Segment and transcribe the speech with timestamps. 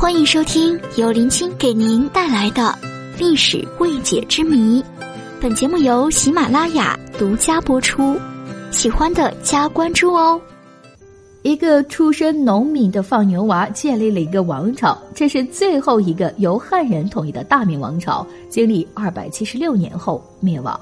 [0.00, 2.74] 欢迎收听由林青给您带来的
[3.18, 4.82] 历史未解之谜。
[5.42, 8.18] 本节目由喜马拉雅独家播出，
[8.70, 10.40] 喜欢的加关注哦。
[11.42, 20.80] 一个出身农民的放牛娃建立了一个王朝，这是最后一个由汉人统一的大明王朝，经历二百七十六年后灭亡。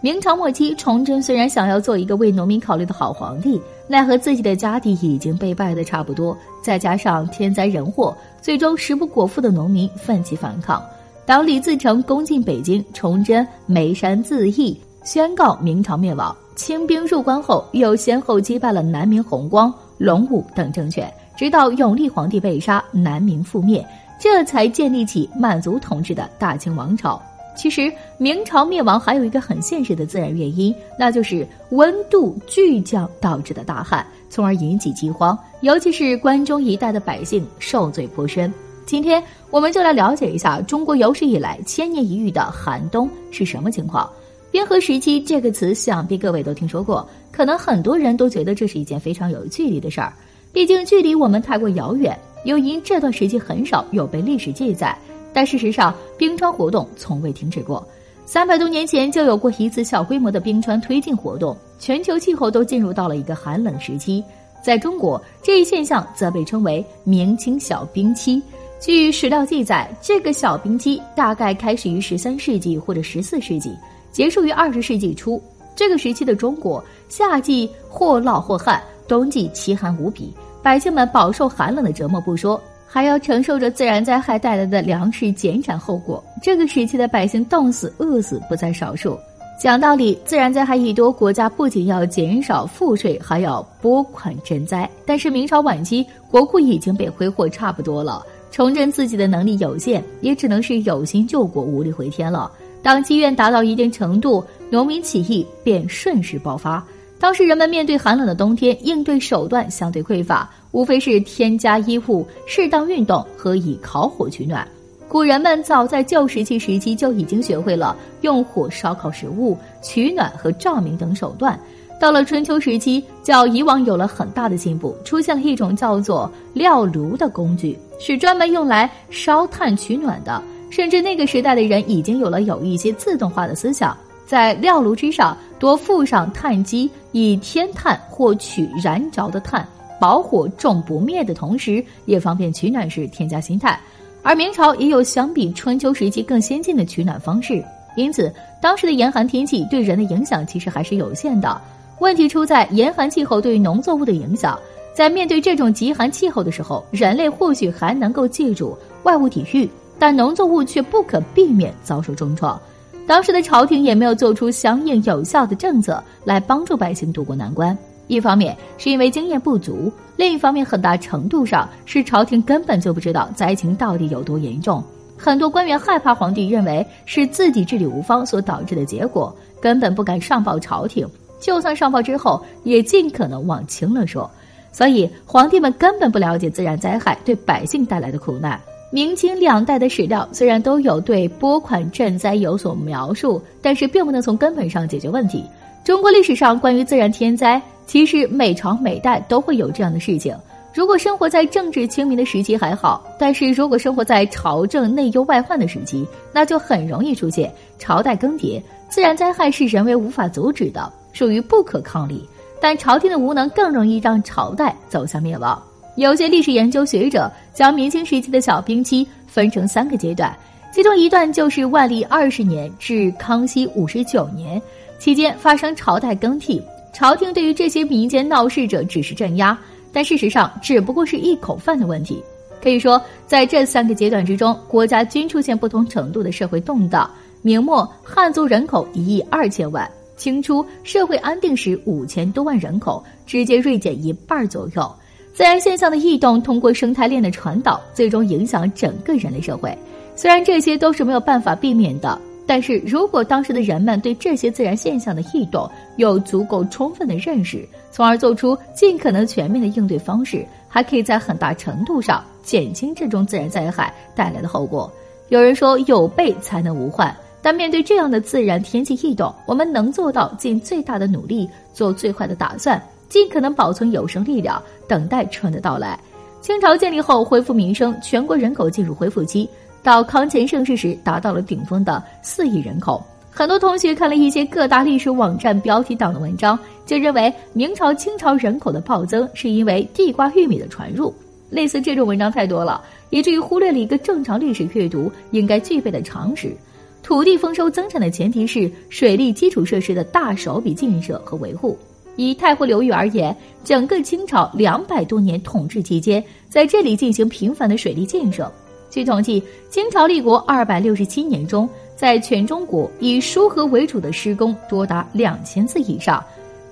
[0.00, 10.82] 明朝末期，崇祯虽然想要做一个为农民考虑的好皇帝，奈何自己的家底已经被败得差不多，再加上天灾人祸，最终食不果腹的农民奋起反抗。
[11.26, 16.34] 当李自成攻进北京，崇祯眉山自缢，宣告明朝灭亡。
[16.56, 23.84] 清兵入关后，又先后击败了南明弘光、隆武等政权，直到永历皇帝被杀，南明覆灭，
[24.20, 27.20] 这才建立起满族统治的大清王朝。
[27.56, 38.52] 其实，明朝灭亡还有一个很现实的自然原因，那就是温度巨降导致的大旱，从而引起饥荒，尤其是关中一带的百姓受罪颇深。
[38.84, 44.10] 今天，我们就来了解一下中国有史以来千年一遇的寒冬是什么情况。
[44.50, 50.12] 冰河时期这个词，想必各位都听说过，可能很多人都觉得这是一件非常有距离的事儿，
[50.52, 54.96] 毕竟距离我们太过遥远，又因这段时期很少有被历史记载。
[55.34, 57.86] 但事实上，冰川活动从未停止过。
[58.24, 64.24] 三百多年前就有过一次小规模的冰川推进活动，全球气候都进入到了一个寒冷时期。
[64.62, 68.42] 在中国，这一现象则被称为明清小冰期。
[68.80, 73.76] 据史料记载，这个小冰期大概开始于十三世纪或者十四世纪，
[74.10, 75.42] 结束于二十世纪初。
[75.76, 80.32] 这个时期的中国，夏季或涝或旱，冬季奇寒无比，
[80.62, 82.58] 百姓们饱受寒冷的折磨不说。
[82.86, 89.18] 还要承受着自然灾害带来的粮食减产后果，这个时期的百姓冻死、饿死不在少数。
[89.60, 94.88] 讲道理，自然灾害一多，国家不仅要减少赋税，还要拨款赈灾。
[95.06, 102.50] 但是明朝晚期，国库已经被挥霍差不多了，重振自己的能力有限，也只能是有心救国，无力回天了。
[102.82, 106.84] 当积怨达到一定程度，农民起义便顺势爆发。
[107.20, 110.50] 当时人们面对寒冷的冬天，应对手段相对匮乏。
[110.74, 114.66] 无非是添加衣物、适当运动和以烤火取暖。
[115.08, 121.58] 古人们早在旧石器时期就已经学会了用火烧烤食物、取暖和照明等手段。
[122.00, 130.42] 到了春秋时期，较以往有了很大的进步，出现了一种叫做料炉的工具，是专门用来烧炭取暖的。
[130.70, 133.96] 甚至那个时代的人已经有了有一些自动化的思想，
[134.26, 139.64] 在料炉之上多附上炭机，以添炭或取燃着的炭。
[140.04, 143.80] 保火重不灭的同时，也方便取暖时添加新炭。
[144.22, 147.64] 而明朝也有相比春秋时期更先进的取暖方式，
[147.96, 151.58] 因此当时的严寒天气对人的影响其实还是有限的。
[152.00, 154.58] 问题出在严寒气候对农作物的影响。
[154.94, 159.66] 在面对这种极寒气候的时候，人类或许还能够借助外物抵御，
[159.98, 162.60] 但农作物却不可避免遭受重创。
[163.06, 167.74] 当时的朝廷也没有做出相应有效的政策来帮助百姓渡过难关。
[168.06, 174.82] 一方面是因为经验不足，另一方面很大程度上是朝廷根本就不知道灾情到底有多严重。
[175.16, 181.08] 很多官员害怕皇帝认为是自己治理无方所导致的结果，根本不敢上报朝廷。
[181.40, 184.30] 就算上报之后，也尽可能往轻了说。
[184.72, 188.60] 所以皇帝们根本不了解自然灾害对百姓带来的苦难。
[188.90, 195.44] 明清两代的史料虽然都有对拨款赈灾有所描述，但是并不能从根本上解决问题。
[195.84, 197.60] 中国历史上关于自然天灾。
[197.86, 200.36] 其实每朝每代都会有这样的事情。
[200.74, 208.60] 如果生活在政治清明的时期还好，但是如果生活在朝政内忧外患的时期，那就很容易出现朝代更迭。
[208.88, 212.28] 自然灾害是人为无法阻止的，属于不可抗力。
[212.60, 215.62] 但朝廷的无能更容易让朝代走向灭亡。
[215.96, 220.36] 有些历史研究学者将明清时期的小冰期分成三个阶段，
[220.72, 224.60] 其中一段就是万历二十年至康熙五十九年
[224.98, 226.60] 期间发生朝代更替。
[226.94, 229.58] 朝廷对于这些民间闹事者只是镇压，
[229.92, 232.22] 但事实上只不过是一口饭的问题。
[232.62, 237.10] 可以说，在这三个阶段之中，国家均出现不同程度的社会动荡。
[237.42, 244.90] 明末汉族人口一亿二千万，清初社会安定时五千多万人口，直接锐减一半左右。
[245.34, 249.76] 自然现象的异动通过生态链的传导，最终影响整个人类社会。
[250.16, 252.18] 虽然这些都是没有办法避免的。
[252.46, 264.92] 但是如果当时的人们对这些自然现象的异动有足够充分的认识，从而做出尽可能全面的应对方式，还可以在很大程度上减轻这种自然灾害带来的后果。
[265.30, 275.98] 有人说有备才能无患，但面对这样的自然天气异动，我们能做到尽最大的努力，做最坏的打算，尽可能保存有生力量，等待春的到来。
[276.42, 279.48] 清朝建立后恢复民生，全国人口进入恢复期。
[279.84, 283.04] 到康乾盛世时，达到了顶峰的四亿人口。
[283.30, 291.14] 很多同学看了一些各大历史网站标题党的文章，就认为明朝、清朝人口的暴增是因为地瓜玉米的传入。
[291.50, 296.56] 类似这种文章太多了，以至于忽略了一个正常历史阅读应该具备的常识：
[297.02, 301.78] 土地丰收增产的前提是水利基础设施的大手笔建设和维护。
[302.16, 308.50] 以太湖流域而言，整个清朝两百多年统治期间，在这里进行频繁的水利建设。
[308.94, 316.24] 据统计，清朝立国二百六十七年中，在全中国以疏河为主的施工多达两千次以上。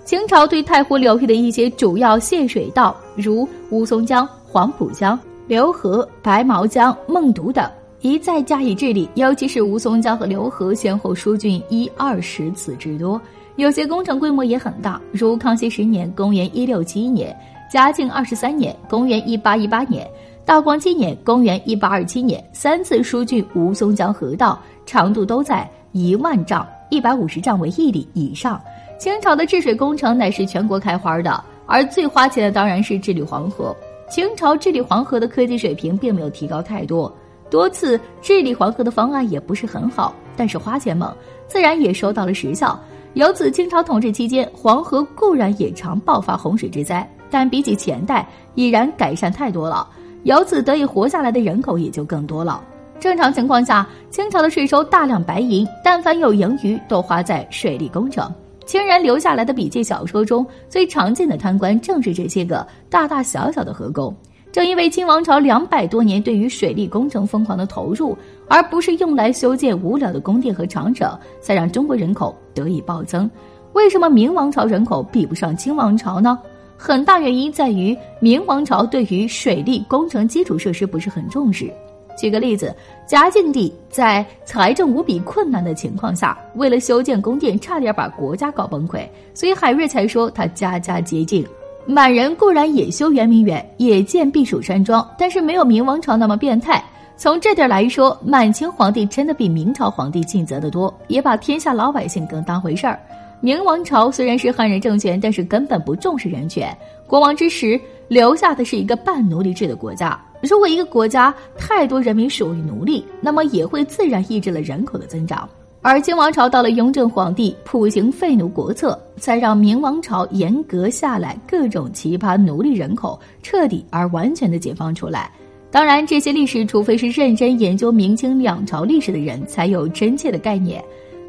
[0.04, 7.68] 清朝对太湖流域的一些主要泄水道，如乌松江、黄浦江、浏河、白毛江、孟渎等，
[8.02, 9.08] 一再加以治理。
[9.14, 13.20] 尤其是乌松江和浏河，先后疏浚一二十次之多。
[13.56, 17.36] 有些工程规模也很大，如康熙十年（公元一六七一年）、
[17.68, 20.08] 嘉靖二十三年（公元一八一八年）、
[20.44, 28.60] 道光七年（公元一八二七年），三次疏浚吴淞江河道，长度都在一万丈（一百五十丈为一里）以上。
[28.98, 33.74] 清朝的治水工程乃是全国开花的，而最花钱的当然是治理黄河。
[34.10, 37.10] 清朝治理黄河的科技水平并没有提高太多，
[37.48, 41.14] 多次治理黄河的方案也不是很好，但是花钱猛，
[41.46, 42.78] 自然也收到了实效。
[43.14, 49.88] 由此，清朝统治期间，黄河固然也常爆发洪水之灾，但比起前代已然改善太多了。
[50.24, 52.62] 由此得以活下来的人口也就更多了。
[53.00, 58.32] 正常情况下，清朝的税收大量白银，但凡有盈余都花在水利工程。
[58.64, 64.14] 清人留下来的笔记小说中最常见的贪官，正是这些个大大小小的河工。
[64.52, 68.16] 正因为清王朝两百多年对于水利工程疯狂的投入，
[68.48, 73.28] 而不是用来修建无聊的宫殿和长城，才让中国人口得以暴增。
[73.72, 76.38] 为什么明王朝人口比不上清王朝呢？
[76.84, 81.72] 很大原因在于明王朝对于水利工程基础设施不是很重视。
[82.18, 82.74] 举个例子，
[83.06, 91.46] 嘉靖帝在财政无比困难的情况下，为了修建宫殿，差点把国家搞崩溃，所以海瑞才说他家家洁净。
[91.86, 96.82] 满人固然也修圆明园，也建避暑山庄，但是没有明王朝那么变态。
[97.16, 102.98] 从这点来说，满清皇帝真的比明朝皇帝尽责得多，也把天下老百姓更当回事儿。
[103.44, 106.72] 明王朝虽然是汉人政权，但是根本不重视人权，
[107.08, 110.16] 国王之时留下的是一个半奴隶制的国家。
[110.40, 115.48] 如果一个国家太多人民属于奴隶，那么也会自然抑制了人口的增长。
[115.80, 125.28] 而清王朝到了雍正皇帝普行废奴国策，才让明王朝严格下来，各种奇葩奴隶人口彻底而完全的解放出来。
[125.68, 130.80] 当然，这些历史除非是认真研究明清两朝历史的人才有真切的概念。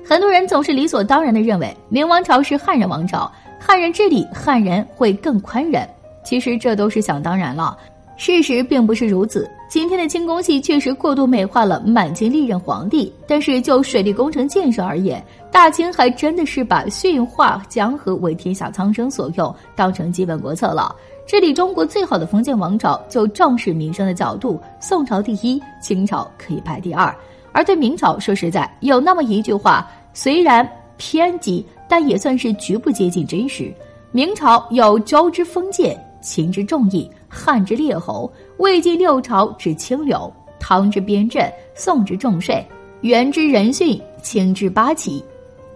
[0.05, 5.87] 很多人总是理所当然的认为明王朝是汉人王朝，汉人治理，汉人会更宽仁。
[6.23, 7.77] 其实这都是想当然了。
[8.15, 9.49] 事实并不是如此。
[9.67, 20.95] 今天的清宫戏确实过度美化了满清历任皇帝，但是就水利工程建设而言，大清还真的是把驯化江河为天下苍生所用当成基本国策了。
[21.25, 27.13] 治理中国最好的封建王朝，就重视民生的角度，宋朝第一，清朝可以排第二。
[27.53, 30.67] 而对明朝，说实在，有那么一句话，虽然
[30.97, 33.73] 偏激，但也算是局部接近真实。
[34.11, 37.09] 明朝有周之封建，秦之重义。
[37.29, 42.63] 汉之列侯，魏晋六朝之清流，唐之边镇，宋之重税，
[43.01, 45.23] 元之仁训，清之八旗，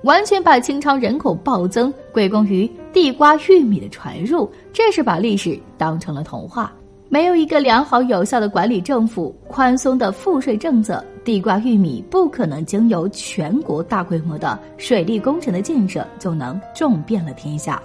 [0.03, 6.72] 完全把清朝人口暴增归功于地瓜玉米的传入，这是把历史当成了童话。
[7.09, 17.81] 没有一个良好有效的管理政府，宽松的赋税政策，地瓜玉米不可能经由全国大规模的水利工程的建设就能种遍了天下。